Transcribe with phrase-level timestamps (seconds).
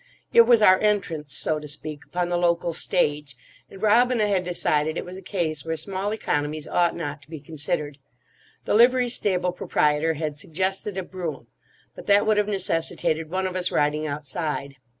[0.33, 3.35] It was our entrance, so to speak, upon the local stage;
[3.69, 7.39] and Robina had decided it was a case where small economies ought not to be
[7.39, 7.99] considered.
[8.65, 11.49] The livery stable proprietor had suggested a brougham,
[11.95, 14.77] but that would have necessitated one of us riding outside.